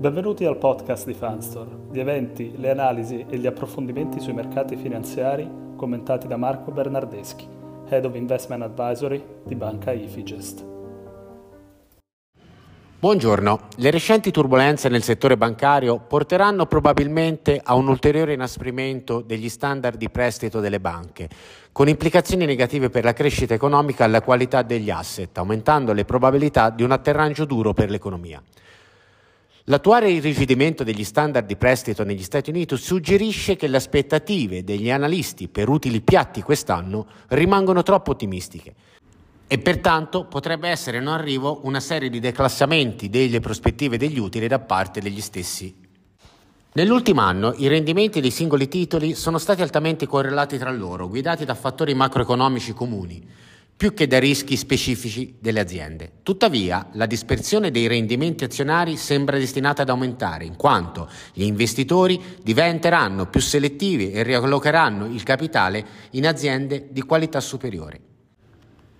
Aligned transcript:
Benvenuti 0.00 0.46
al 0.46 0.56
podcast 0.56 1.04
di 1.04 1.12
Fanstore, 1.12 1.76
gli 1.92 2.00
eventi, 2.00 2.54
le 2.56 2.70
analisi 2.70 3.26
e 3.28 3.36
gli 3.36 3.46
approfondimenti 3.46 4.18
sui 4.18 4.32
mercati 4.32 4.74
finanziari 4.74 5.46
commentati 5.76 6.26
da 6.26 6.38
Marco 6.38 6.70
Bernardeschi, 6.70 7.46
Head 7.86 8.06
of 8.06 8.14
Investment 8.14 8.62
Advisory 8.62 9.22
di 9.44 9.54
Banca 9.54 9.92
Ifigest. 9.92 10.64
Buongiorno, 12.98 13.60
le 13.76 13.90
recenti 13.90 14.30
turbulenze 14.30 14.88
nel 14.88 15.02
settore 15.02 15.36
bancario 15.36 15.98
porteranno 15.98 16.64
probabilmente 16.64 17.60
a 17.62 17.74
un 17.74 17.88
ulteriore 17.88 18.32
inasprimento 18.32 19.20
degli 19.20 19.50
standard 19.50 19.98
di 19.98 20.08
prestito 20.08 20.60
delle 20.60 20.80
banche, 20.80 21.28
con 21.72 21.88
implicazioni 21.88 22.46
negative 22.46 22.88
per 22.88 23.04
la 23.04 23.12
crescita 23.12 23.52
economica 23.52 24.06
e 24.06 24.08
la 24.08 24.22
qualità 24.22 24.62
degli 24.62 24.88
asset, 24.88 25.36
aumentando 25.36 25.92
le 25.92 26.06
probabilità 26.06 26.70
di 26.70 26.84
un 26.84 26.90
atterraggio 26.92 27.44
duro 27.44 27.74
per 27.74 27.90
l'economia. 27.90 28.42
L'attuale 29.70 30.10
irrigidimento 30.10 30.82
degli 30.82 31.04
standard 31.04 31.46
di 31.46 31.54
prestito 31.54 32.02
negli 32.02 32.24
Stati 32.24 32.50
Uniti 32.50 32.76
suggerisce 32.76 33.54
che 33.54 33.68
le 33.68 33.76
aspettative 33.76 34.64
degli 34.64 34.90
analisti 34.90 35.46
per 35.46 35.68
utili 35.68 36.00
piatti 36.00 36.42
quest'anno 36.42 37.06
rimangono 37.28 37.84
troppo 37.84 38.10
ottimistiche 38.10 38.74
e 39.46 39.58
pertanto 39.58 40.24
potrebbe 40.24 40.68
essere 40.68 40.98
in 40.98 41.06
arrivo 41.06 41.60
una 41.62 41.78
serie 41.78 42.10
di 42.10 42.18
declassamenti 42.18 43.08
delle 43.08 43.38
prospettive 43.38 43.96
degli 43.96 44.18
utili 44.18 44.48
da 44.48 44.58
parte 44.58 45.00
degli 45.00 45.20
stessi. 45.20 45.72
Nell'ultimo 46.72 47.20
anno 47.20 47.54
i 47.58 47.68
rendimenti 47.68 48.20
dei 48.20 48.32
singoli 48.32 48.66
titoli 48.66 49.14
sono 49.14 49.38
stati 49.38 49.62
altamente 49.62 50.04
correlati 50.08 50.58
tra 50.58 50.72
loro, 50.72 51.06
guidati 51.06 51.44
da 51.44 51.54
fattori 51.54 51.94
macroeconomici 51.94 52.72
comuni 52.72 53.24
più 53.80 53.94
che 53.94 54.06
da 54.06 54.18
rischi 54.18 54.58
specifici 54.58 55.36
delle 55.40 55.58
aziende. 55.58 56.16
Tuttavia, 56.22 56.90
la 56.92 57.06
dispersione 57.06 57.70
dei 57.70 57.86
rendimenti 57.86 58.44
azionari 58.44 58.98
sembra 58.98 59.38
destinata 59.38 59.80
ad 59.80 59.88
aumentare, 59.88 60.44
in 60.44 60.54
quanto 60.54 61.08
gli 61.32 61.44
investitori 61.44 62.20
diventeranno 62.42 63.24
più 63.24 63.40
selettivi 63.40 64.12
e 64.12 64.22
riallocheranno 64.22 65.06
il 65.06 65.22
capitale 65.22 65.82
in 66.10 66.26
aziende 66.26 66.88
di 66.90 67.00
qualità 67.00 67.40
superiore. 67.40 68.00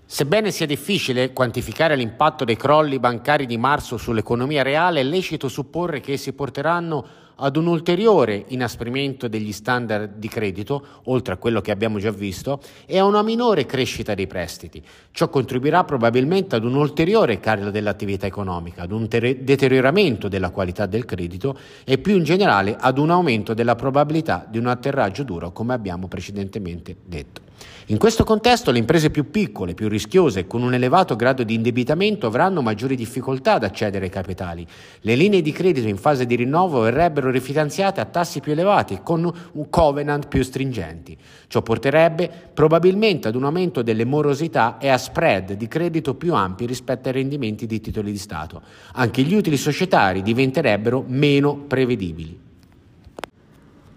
Sebbene 0.06 0.50
sia 0.50 0.64
difficile 0.64 1.34
quantificare 1.34 1.94
l'impatto 1.94 2.46
dei 2.46 2.56
crolli 2.56 2.98
bancari 2.98 3.44
di 3.44 3.58
marzo 3.58 3.98
sull'economia 3.98 4.62
reale, 4.62 5.00
è 5.00 5.04
lecito 5.04 5.48
supporre 5.48 6.00
che 6.00 6.12
essi 6.12 6.32
porteranno 6.32 7.06
ad 7.40 7.56
un 7.56 7.66
ulteriore 7.66 8.44
inasprimento 8.48 9.26
degli 9.26 9.52
standard 9.52 10.16
di 10.16 10.28
credito, 10.28 10.84
oltre 11.04 11.34
a 11.34 11.36
quello 11.36 11.60
che 11.60 11.70
abbiamo 11.70 11.98
già 11.98 12.10
visto, 12.10 12.60
e 12.86 12.98
a 12.98 13.04
una 13.04 13.22
minore 13.22 13.66
crescita 13.66 14.14
dei 14.14 14.26
prestiti. 14.26 14.82
Ciò 15.10 15.28
contribuirà 15.28 15.84
probabilmente 15.84 16.56
ad 16.56 16.64
un 16.64 16.74
ulteriore 16.74 17.40
calo 17.40 17.70
dell'attività 17.70 18.26
economica, 18.26 18.82
ad 18.82 18.92
un 18.92 19.08
ter- 19.08 19.38
deterioramento 19.38 20.28
della 20.28 20.50
qualità 20.50 20.86
del 20.86 21.04
credito 21.04 21.58
e 21.84 21.98
più 21.98 22.16
in 22.16 22.24
generale 22.24 22.76
ad 22.78 22.98
un 22.98 23.10
aumento 23.10 23.54
della 23.54 23.74
probabilità 23.74 24.46
di 24.48 24.58
un 24.58 24.66
atterraggio 24.66 25.22
duro, 25.22 25.52
come 25.52 25.74
abbiamo 25.74 26.08
precedentemente 26.08 26.96
detto. 27.04 27.48
In 27.86 27.98
questo 27.98 28.22
contesto 28.22 28.70
le 28.70 28.78
imprese 28.78 29.10
più 29.10 29.30
piccole, 29.30 29.74
più 29.74 29.88
rischiose 29.88 30.40
e 30.40 30.46
con 30.46 30.62
un 30.62 30.74
elevato 30.74 31.16
grado 31.16 31.42
di 31.42 31.54
indebitamento 31.54 32.28
avranno 32.28 32.62
maggiori 32.62 32.94
difficoltà 32.94 33.54
ad 33.54 33.64
accedere 33.64 34.04
ai 34.04 34.10
capitali. 34.10 34.66
Le 35.00 35.14
linee 35.16 35.42
di 35.42 35.50
credito 35.50 35.88
in 35.88 35.96
fase 35.96 36.24
di 36.24 36.36
rinnovo 36.36 36.80
verrebbero 36.80 37.29
rifinanziate 37.30 38.00
a 38.00 38.04
tassi 38.04 38.40
più 38.40 38.52
elevati 38.52 39.00
con 39.02 39.32
covenant 39.68 40.28
più 40.28 40.42
stringenti. 40.42 41.16
Ciò 41.46 41.62
porterebbe 41.62 42.30
probabilmente 42.52 43.28
ad 43.28 43.34
un 43.34 43.44
aumento 43.44 43.82
delle 43.82 44.04
morosità 44.04 44.78
e 44.78 44.88
a 44.88 44.98
spread 44.98 45.52
di 45.52 45.68
credito 45.68 46.14
più 46.14 46.34
ampi 46.34 46.66
rispetto 46.66 47.08
ai 47.08 47.14
rendimenti 47.14 47.66
di 47.66 47.80
titoli 47.80 48.12
di 48.12 48.18
Stato. 48.18 48.62
Anche 48.92 49.22
gli 49.22 49.34
utili 49.34 49.56
societari 49.56 50.22
diventerebbero 50.22 51.04
meno 51.06 51.56
prevedibili. 51.56 52.48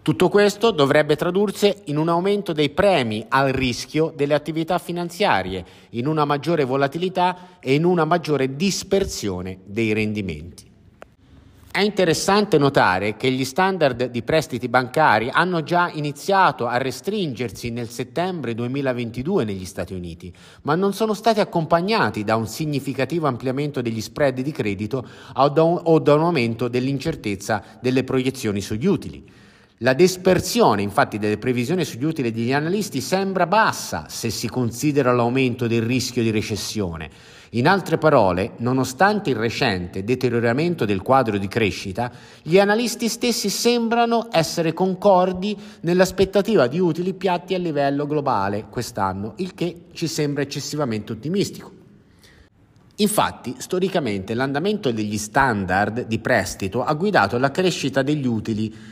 Tutto 0.04 0.28
questo 0.28 0.72
dovrebbe 0.72 1.16
tradursi 1.16 1.74
in 1.86 1.96
un 1.96 2.10
aumento 2.10 2.52
dei 2.52 2.72
premi 2.72 3.26
al 3.30 3.54
rischio 3.54 4.12
delle 4.14 4.34
attività 4.34 4.78
finanziarie, 4.78 5.66
in 5.92 6.08
una 6.08 6.26
maggiore 6.26 6.66
volatilità 6.66 7.58
e 7.62 7.74
in 7.74 7.86
una 7.86 8.04
maggiore 8.04 8.58
dispersione 8.58 9.60
dei 9.64 9.94
rendimenti. 9.94 10.72
È 11.76 11.82
interessante 11.82 12.60
notare 12.60 13.18
che 13.18 13.32
gli 13.32 13.44
standard 13.44 14.06
di 14.12 14.22
prestiti 14.22 14.70
bancari 14.70 15.32
hanno 15.32 15.64
già 15.64 15.90
iniziato 15.92 16.68
a 16.68 16.78
restringersi 16.78 17.72
nel 17.72 17.90
settembre 17.90 18.54
2022 18.54 19.44
negli 19.44 19.66
Stati 19.66 19.96
Uniti, 19.96 20.32
ma 20.62 20.76
non 20.76 20.94
sono 20.94 21.16
stati 21.16 21.40
accompagnati 21.40 22.24
da 22.24 22.36
un 22.36 22.46
significativo 22.46 23.26
ampliamento 23.26 23.82
degli 23.82 24.02
spread 24.02 24.42
di 24.42 24.52
credito 24.52 25.04
o 25.34 25.50
da 25.50 25.64
un, 25.64 25.82
aumento 26.06 26.68
dell'incertezza 26.68 27.64
delle 27.82 28.04
proiezioni 28.04 28.62
sugli 28.62 28.86
utili. 28.86 29.26
La 29.84 29.92
dispersione 29.92 30.82
infatti 30.82 31.20
delle 31.20 31.38
previsioni 31.38 31.84
sugli 31.84 32.06
utili 32.06 32.32
degli 32.32 32.54
analisti 32.54 33.02
sembra 33.02 33.46
bassa 33.46 34.06
se 34.08 34.30
si 34.30 34.48
considera 34.48 35.12
l'aumento 35.12 35.68
del 35.68 35.82
rischio 35.82 36.24
di 36.24 36.32
recessione. 36.32 37.10
In 37.50 37.68
altre 37.68 37.98
parole, 37.98 38.54
nonostante 38.60 39.32
il 39.32 39.36
recente 39.36 40.06
deterioramento 40.06 40.86
del 40.86 41.02
quadro 41.02 41.38
di 41.38 41.50
crescita, 41.50 42.10
gli 42.42 42.60
analisti 42.60 43.10
stessi 43.10 43.50
sembrano 43.50 44.30
essere 44.32 44.72
concordi 44.72 45.54
nell'aspettativa 45.82 46.68
di 46.68 46.80
utili 46.80 47.14
piatti 47.14 47.54
a 47.54 47.58
livello 47.58 48.08
globale 48.08 48.68
quest'anno, 48.70 49.34
il 49.40 49.54
che 49.54 49.88
ci 49.92 50.08
sembra 50.08 50.44
eccessivamente 50.44 51.12
ottimistico. 51.12 51.72
Infatti, 52.98 53.56
storicamente 53.58 54.34
l'andamento 54.34 54.92
degli 54.92 55.18
standard 55.18 56.06
di 56.06 56.20
prestito 56.20 56.86
ha 56.86 56.94
guidato 56.94 57.38
la 57.38 57.52
crescita 57.52 58.02
degli 58.02 58.28
utili 58.28 58.92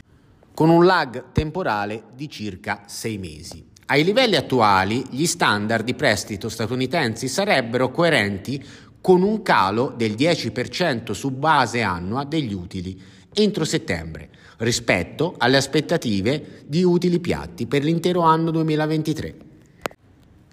con 0.54 0.70
un 0.70 0.84
lag 0.84 1.32
temporale 1.32 2.04
di 2.14 2.28
circa 2.28 2.82
sei 2.86 3.18
mesi. 3.18 3.64
Ai 3.86 4.04
livelli 4.04 4.36
attuali 4.36 5.04
gli 5.10 5.26
standard 5.26 5.84
di 5.84 5.94
prestito 5.94 6.48
statunitensi 6.48 7.28
sarebbero 7.28 7.90
coerenti 7.90 8.64
con 9.00 9.22
un 9.22 9.42
calo 9.42 9.92
del 9.96 10.12
10% 10.12 11.10
su 11.10 11.30
base 11.32 11.82
annua 11.82 12.24
degli 12.24 12.54
utili 12.54 13.00
entro 13.34 13.64
settembre 13.64 14.28
rispetto 14.58 15.34
alle 15.38 15.56
aspettative 15.56 16.62
di 16.66 16.84
utili 16.84 17.18
piatti 17.18 17.66
per 17.66 17.82
l'intero 17.82 18.20
anno 18.20 18.50
2023. 18.50 19.34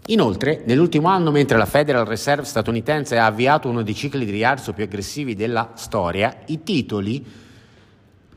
Inoltre, 0.07 0.63
nell'ultimo 0.65 1.07
anno, 1.07 1.29
mentre 1.29 1.57
la 1.57 1.67
Federal 1.67 2.05
Reserve 2.05 2.43
statunitense 2.43 3.17
ha 3.19 3.27
avviato 3.27 3.69
uno 3.69 3.83
dei 3.83 3.93
cicli 3.93 4.25
di 4.25 4.31
rialzo 4.31 4.73
più 4.73 4.83
aggressivi 4.83 5.35
della 5.35 5.73
storia, 5.75 6.35
i 6.47 6.63
titoli 6.63 7.23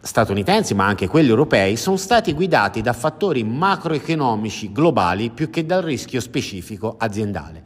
statunitensi 0.05 0.75
ma 0.75 0.87
anche 0.87 1.07
quelli 1.07 1.29
europei 1.29 1.77
sono 1.77 1.97
stati 1.97 2.33
guidati 2.33 2.81
da 2.81 2.93
fattori 2.93 3.45
macroeconomici 3.45 4.73
globali 4.73 5.31
più 5.31 5.49
che 5.49 5.65
dal 5.65 5.83
rischio 5.83 6.21
specifico 6.21 6.97
aziendale. 6.99 7.63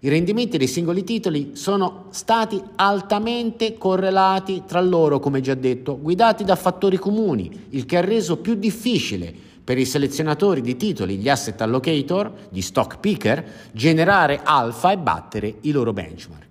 I 0.00 0.08
rendimenti 0.08 0.58
dei 0.58 0.66
singoli 0.66 1.04
titoli 1.04 1.52
sono 1.54 2.06
stati 2.10 2.60
altamente 2.76 3.76
correlati 3.76 4.62
tra 4.66 4.80
loro, 4.80 5.18
come 5.20 5.40
già 5.40 5.54
detto, 5.54 5.98
guidati 5.98 6.44
da 6.44 6.56
fattori 6.56 6.96
comuni, 6.96 7.66
il 7.70 7.84
che 7.86 7.96
ha 7.98 8.00
reso 8.00 8.38
più 8.38 8.54
difficile 8.54 9.34
per 9.62 9.76
i 9.76 9.84
selezionatori 9.84 10.62
di 10.62 10.76
titoli, 10.76 11.16
gli 11.16 11.28
asset 11.28 11.60
allocator, 11.60 12.32
gli 12.50 12.62
stock 12.62 12.98
picker, 12.98 13.44
generare 13.72 14.40
alfa 14.42 14.90
e 14.90 14.98
battere 14.98 15.56
i 15.62 15.70
loro 15.70 15.92
benchmark. 15.92 16.48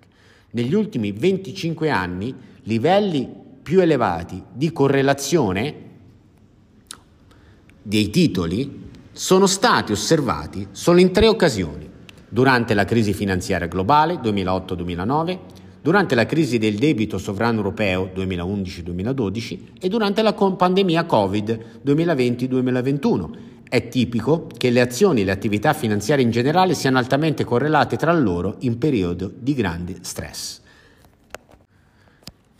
Negli 0.52 0.74
ultimi 0.74 1.10
25 1.10 1.90
anni, 1.90 2.34
livelli 2.62 3.39
più 3.70 3.80
elevati 3.80 4.42
di 4.52 4.72
correlazione 4.72 5.74
dei 7.80 8.10
titoli 8.10 8.88
sono 9.12 9.46
stati 9.46 9.92
osservati 9.92 10.66
solo 10.72 10.98
in 10.98 11.12
tre 11.12 11.28
occasioni, 11.28 11.88
durante 12.28 12.74
la 12.74 12.84
crisi 12.84 13.14
finanziaria 13.14 13.68
globale 13.68 14.14
2008-2009, 14.14 15.38
durante 15.82 16.16
la 16.16 16.26
crisi 16.26 16.58
del 16.58 16.78
debito 16.78 17.16
sovrano 17.16 17.58
europeo 17.58 18.10
2011-2012 18.12 19.58
e 19.80 19.88
durante 19.88 20.22
la 20.22 20.32
pandemia 20.32 21.04
Covid 21.04 21.80
2020-2021. 21.86 23.30
È 23.68 23.86
tipico 23.86 24.48
che 24.58 24.70
le 24.70 24.80
azioni 24.80 25.20
e 25.20 25.24
le 25.24 25.30
attività 25.30 25.74
finanziarie 25.74 26.24
in 26.24 26.32
generale 26.32 26.74
siano 26.74 26.98
altamente 26.98 27.44
correlate 27.44 27.96
tra 27.96 28.12
loro 28.12 28.56
in 28.62 28.78
periodo 28.78 29.30
di 29.32 29.54
grande 29.54 29.98
stress. 30.00 30.59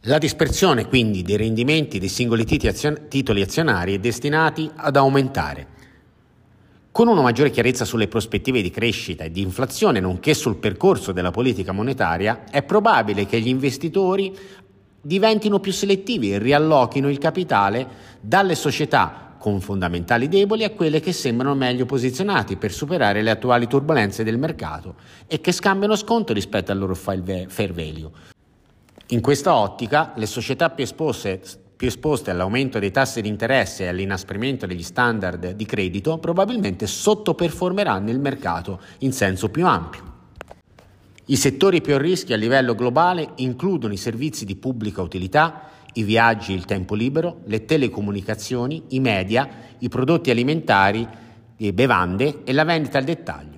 La 0.04 0.16
dispersione 0.16 0.86
quindi 0.86 1.20
dei 1.20 1.36
rendimenti 1.36 1.98
dei 1.98 2.08
singoli 2.08 2.46
titoli 2.46 3.42
azionari 3.42 3.94
è 3.94 3.98
destinati 3.98 4.70
ad 4.74 4.96
aumentare. 4.96 5.66
Con 6.90 7.06
una 7.06 7.20
maggiore 7.20 7.50
chiarezza 7.50 7.84
sulle 7.84 8.08
prospettive 8.08 8.62
di 8.62 8.70
crescita 8.70 9.24
e 9.24 9.30
di 9.30 9.42
inflazione, 9.42 10.00
nonché 10.00 10.32
sul 10.32 10.56
percorso 10.56 11.12
della 11.12 11.30
politica 11.30 11.72
monetaria, 11.72 12.44
è 12.50 12.62
probabile 12.62 13.26
che 13.26 13.40
gli 13.40 13.48
investitori 13.48 14.34
diventino 15.02 15.60
più 15.60 15.70
selettivi 15.70 16.32
e 16.32 16.38
riallochino 16.38 17.10
il 17.10 17.18
capitale 17.18 17.86
dalle 18.22 18.54
società 18.54 19.34
con 19.38 19.60
fondamentali 19.60 20.28
deboli 20.28 20.64
a 20.64 20.70
quelle 20.70 21.00
che 21.00 21.12
sembrano 21.12 21.54
meglio 21.54 21.84
posizionati 21.84 22.56
per 22.56 22.72
superare 22.72 23.20
le 23.20 23.30
attuali 23.30 23.66
turbulenze 23.66 24.24
del 24.24 24.38
mercato 24.38 24.94
e 25.26 25.42
che 25.42 25.52
scambiano 25.52 25.94
sconto 25.94 26.32
rispetto 26.32 26.72
al 26.72 26.78
loro 26.78 26.94
fair 26.94 27.72
value. 27.72 28.38
In 29.10 29.20
questa 29.20 29.54
ottica, 29.54 30.12
le 30.16 30.26
società 30.26 30.70
più 30.70 30.84
esposte 30.84 31.40
più 31.80 31.88
esposte 31.88 32.30
all'aumento 32.30 32.78
dei 32.78 32.90
tassi 32.90 33.22
di 33.22 33.28
interesse 33.28 33.84
e 33.84 33.88
all'inasprimento 33.88 34.66
degli 34.66 34.82
standard 34.82 35.52
di 35.52 35.64
credito, 35.64 36.18
probabilmente 36.18 36.86
sottoperformeranno 36.86 38.10
il 38.10 38.20
mercato 38.20 38.82
in 38.98 39.14
senso 39.14 39.48
più 39.48 39.66
ampio. 39.66 40.02
I 41.24 41.36
settori 41.36 41.80
più 41.80 41.94
a 41.94 41.98
rischio 41.98 42.34
a 42.34 42.38
livello 42.38 42.74
globale 42.74 43.30
includono 43.36 43.94
i 43.94 43.96
servizi 43.96 44.44
di 44.44 44.56
pubblica 44.56 45.00
utilità, 45.00 45.70
i 45.94 46.02
viaggi, 46.02 46.52
il 46.52 46.66
tempo 46.66 46.94
libero, 46.94 47.40
le 47.46 47.64
telecomunicazioni, 47.64 48.82
i 48.88 49.00
media, 49.00 49.48
i 49.78 49.88
prodotti 49.88 50.30
alimentari, 50.30 51.08
le 51.56 51.72
bevande 51.72 52.42
e 52.44 52.52
la 52.52 52.64
vendita 52.64 52.98
al 52.98 53.04
dettaglio. 53.04 53.49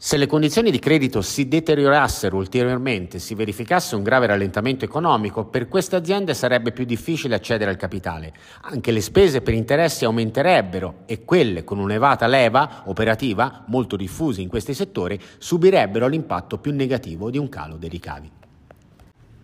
Se 0.00 0.16
le 0.16 0.28
condizioni 0.28 0.70
di 0.70 0.78
credito 0.78 1.22
si 1.22 1.48
deteriorassero 1.48 2.36
ulteriormente 2.36 3.18
si 3.18 3.34
verificasse 3.34 3.96
un 3.96 4.04
grave 4.04 4.26
rallentamento 4.26 4.84
economico, 4.84 5.46
per 5.46 5.66
queste 5.66 5.96
aziende 5.96 6.34
sarebbe 6.34 6.70
più 6.70 6.84
difficile 6.84 7.34
accedere 7.34 7.68
al 7.68 7.76
capitale. 7.76 8.32
Anche 8.60 8.92
le 8.92 9.00
spese 9.00 9.40
per 9.40 9.54
interessi 9.54 10.04
aumenterebbero 10.04 10.98
e 11.06 11.24
quelle 11.24 11.64
con 11.64 11.80
un'elevata 11.80 12.28
leva 12.28 12.84
operativa, 12.84 13.64
molto 13.66 13.96
diffuse 13.96 14.40
in 14.40 14.48
questi 14.48 14.72
settori, 14.72 15.20
subirebbero 15.38 16.06
l'impatto 16.06 16.58
più 16.58 16.72
negativo 16.72 17.28
di 17.28 17.38
un 17.38 17.48
calo 17.48 17.74
dei 17.74 17.88
ricavi. 17.88 18.30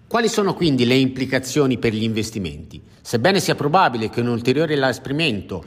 Quali 0.07 0.29
sono 0.29 0.55
quindi 0.55 0.87
le 0.87 0.95
implicazioni 0.95 1.79
per 1.79 1.93
gli 1.93 2.05
investimenti? 2.05 2.81
Sebbene 3.03 3.41
sia 3.41 3.57
probabile 3.57 4.09
che 4.09 4.21
un 4.21 4.29
ulteriore 4.29 4.75
inasprimento 4.75 5.65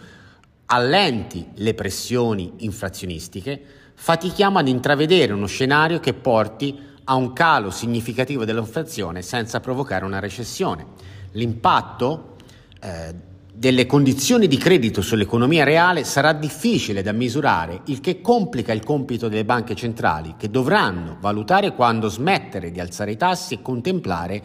allenti 0.68 1.46
le 1.56 1.74
pressioni 1.74 2.54
inflazionistiche, 2.60 3.62
fatichiamo 4.00 4.60
ad 4.60 4.68
intravedere 4.68 5.34
uno 5.34 5.48
scenario 5.48 6.00
che 6.00 6.14
porti 6.14 6.80
a 7.06 7.16
un 7.16 7.34
calo 7.34 7.72
significativo 7.72 8.46
dell'inflazione 8.46 9.24
senza 9.24 9.60
provocare 9.60 10.06
una 10.06 10.20
recessione. 10.20 10.86
L'impatto 11.32 12.36
eh, 12.80 13.14
delle 13.52 13.88
condizioni 13.88 14.48
di 14.48 14.58
credito 14.58 15.02
sull'economia 15.02 15.64
reale 15.64 16.04
sarà 16.04 16.32
difficile 16.34 17.02
da 17.02 17.12
misurare, 17.12 17.82
il 17.86 18.00
che 18.00 18.22
complica 18.22 18.72
il 18.72 18.84
compito 18.84 19.30
delle 19.30 19.46
banche 19.46 19.74
centrali, 19.74 20.36
che 20.38 20.52
dovranno 20.52 21.18
valutare 21.20 21.74
quando 21.74 22.08
smettere 22.08 22.72
di 22.72 22.80
alzare 22.80 23.12
i 23.12 23.18
tassi 23.18 23.56
e 23.56 23.62
contemplare 23.64 24.44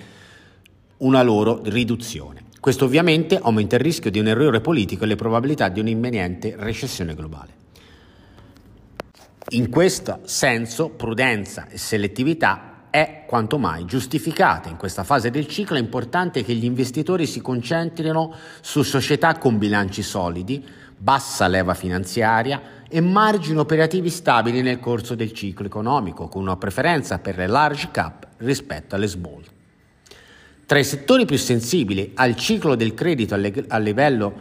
una 0.98 1.22
loro 1.22 1.60
riduzione. 1.64 2.44
Questo 2.58 2.86
ovviamente 2.86 3.38
aumenta 3.40 3.76
il 3.76 3.82
rischio 3.82 4.10
di 4.10 4.18
un 4.18 4.28
errore 4.28 4.62
politico 4.62 5.04
e 5.04 5.08
le 5.08 5.16
probabilità 5.16 5.68
di 5.68 5.80
un'imminente 5.80 6.54
recessione 6.58 7.14
globale. 7.14 7.61
In 9.54 9.68
questo 9.68 10.20
senso 10.24 10.88
prudenza 10.88 11.66
e 11.68 11.76
selettività 11.76 12.86
è 12.88 13.24
quanto 13.26 13.58
mai 13.58 13.84
giustificata. 13.84 14.70
In 14.70 14.78
questa 14.78 15.04
fase 15.04 15.30
del 15.30 15.46
ciclo 15.46 15.76
è 15.76 15.80
importante 15.80 16.42
che 16.42 16.54
gli 16.54 16.64
investitori 16.64 17.26
si 17.26 17.42
concentrino 17.42 18.34
su 18.62 18.82
società 18.82 19.36
con 19.36 19.58
bilanci 19.58 20.00
solidi, 20.00 20.64
bassa 20.96 21.48
leva 21.48 21.74
finanziaria 21.74 22.62
e 22.88 23.02
margini 23.02 23.58
operativi 23.58 24.08
stabili 24.08 24.62
nel 24.62 24.80
corso 24.80 25.14
del 25.14 25.32
ciclo 25.32 25.66
economico, 25.66 26.28
con 26.28 26.40
una 26.40 26.56
preferenza 26.56 27.18
per 27.18 27.36
le 27.36 27.46
large 27.46 27.90
cap 27.90 28.26
rispetto 28.38 28.94
alle 28.94 29.06
small. 29.06 29.42
Tra 30.64 30.78
i 30.78 30.84
settori 30.84 31.26
più 31.26 31.36
sensibili 31.36 32.12
al 32.14 32.36
ciclo 32.36 32.74
del 32.74 32.94
credito 32.94 33.34
a 33.68 33.78
livello 33.78 34.34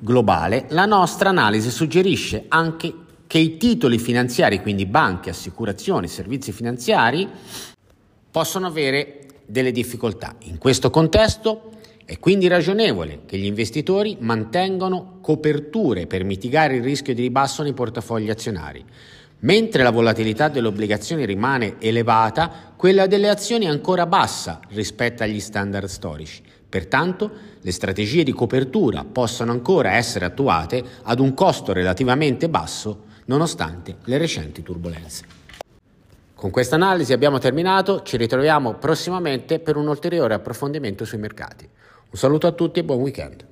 globale, 0.00 0.64
la 0.70 0.86
nostra 0.86 1.28
analisi 1.28 1.70
suggerisce 1.70 2.46
anche 2.48 3.02
che 3.34 3.40
i 3.40 3.56
titoli 3.56 3.98
finanziari, 3.98 4.62
quindi 4.62 4.86
banche, 4.86 5.30
assicurazioni, 5.30 6.06
servizi 6.06 6.52
finanziari, 6.52 7.28
possono 8.30 8.68
avere 8.68 9.26
delle 9.44 9.72
difficoltà. 9.72 10.36
In 10.42 10.56
questo 10.56 10.88
contesto 10.88 11.72
è 12.04 12.20
quindi 12.20 12.46
ragionevole 12.46 13.22
che 13.26 13.36
gli 13.36 13.46
investitori 13.46 14.18
mantengano 14.20 15.18
coperture 15.20 16.06
per 16.06 16.22
mitigare 16.22 16.76
il 16.76 16.84
rischio 16.84 17.12
di 17.12 17.22
ribasso 17.22 17.64
nei 17.64 17.72
portafogli 17.72 18.30
azionari. 18.30 18.84
Mentre 19.40 19.82
la 19.82 19.90
volatilità 19.90 20.46
delle 20.46 20.68
obbligazioni 20.68 21.26
rimane 21.26 21.74
elevata, 21.80 22.72
quella 22.76 23.08
delle 23.08 23.28
azioni 23.28 23.64
è 23.64 23.68
ancora 23.68 24.06
bassa 24.06 24.60
rispetto 24.68 25.24
agli 25.24 25.40
standard 25.40 25.88
storici. 25.88 26.40
Pertanto, 26.68 27.32
le 27.60 27.72
strategie 27.72 28.22
di 28.22 28.30
copertura 28.30 29.02
possono 29.02 29.50
ancora 29.50 29.94
essere 29.94 30.24
attuate 30.24 30.84
ad 31.02 31.18
un 31.18 31.34
costo 31.34 31.72
relativamente 31.72 32.48
basso 32.48 33.10
nonostante 33.26 33.96
le 34.04 34.18
recenti 34.18 34.62
turbulenze. 34.62 35.24
Con 36.34 36.50
questa 36.50 36.74
analisi 36.74 37.12
abbiamo 37.12 37.38
terminato, 37.38 38.02
ci 38.02 38.16
ritroviamo 38.16 38.74
prossimamente 38.74 39.60
per 39.60 39.76
un 39.76 39.88
ulteriore 39.88 40.34
approfondimento 40.34 41.04
sui 41.04 41.18
mercati. 41.18 41.64
Un 41.64 42.18
saluto 42.18 42.46
a 42.46 42.52
tutti 42.52 42.80
e 42.80 42.84
buon 42.84 43.00
weekend. 43.00 43.44